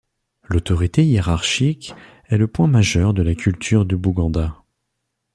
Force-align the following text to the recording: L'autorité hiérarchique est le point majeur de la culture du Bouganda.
L'autorité 0.49 1.05
hiérarchique 1.05 1.93
est 2.25 2.37
le 2.39 2.47
point 2.47 2.65
majeur 2.65 3.13
de 3.13 3.21
la 3.21 3.35
culture 3.35 3.85
du 3.85 3.95
Bouganda. 3.97 4.63